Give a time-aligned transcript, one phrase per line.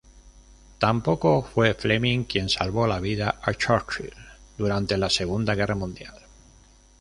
[0.79, 4.11] Tampoco fue Fleming quien salvó la vida a Churchill
[4.57, 6.19] durante la Segunda Guerra Mundial.